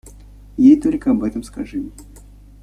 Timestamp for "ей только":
0.57-1.11